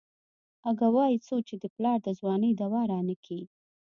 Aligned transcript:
اگه 0.69 0.87
وايي 0.95 1.17
څو 1.27 1.35
چې 1.47 1.55
دې 1.61 1.69
پلار 1.75 1.97
د 2.03 2.07
ځوانۍ 2.19 2.51
دوا 2.61 2.81
رانکي. 2.91 3.41